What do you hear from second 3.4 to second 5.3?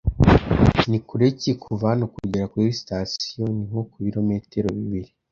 "Ni nko ku bilometero bibiri."